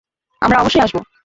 আমরা 0.41 0.57
অবশ্যই 0.57 0.83
আসব। 0.83 0.97